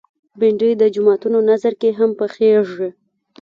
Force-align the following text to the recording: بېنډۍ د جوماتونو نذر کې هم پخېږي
بېنډۍ 0.39 0.71
د 0.77 0.83
جوماتونو 0.95 1.37
نذر 1.49 1.73
کې 1.81 1.89
هم 1.99 2.11
پخېږي 2.19 2.89